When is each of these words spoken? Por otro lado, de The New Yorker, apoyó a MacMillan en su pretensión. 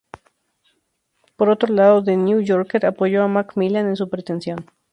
Por 1.35 1.49
otro 1.51 1.71
lado, 1.71 2.01
de 2.01 2.13
The 2.13 2.17
New 2.17 2.39
Yorker, 2.41 2.87
apoyó 2.87 3.21
a 3.21 3.27
MacMillan 3.27 3.85
en 3.89 3.95
su 3.95 4.09
pretensión. 4.09 4.65